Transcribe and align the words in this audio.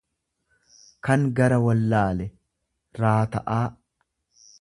kan 1.07 1.25
gara 1.39 1.59
wallaale, 1.65 2.27
raata'aa. 3.03 3.61